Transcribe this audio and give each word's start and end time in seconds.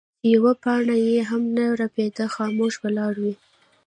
چې 0.19 0.27
يوه 0.35 0.53
پاڼه 0.63 0.95
يې 1.07 1.17
هم 1.29 1.43
نۀ 1.55 1.65
رپيده 1.81 2.25
خاموش 2.35 2.73
ولاړې 2.83 3.19
وې 3.25 3.33
ـ 3.37 3.41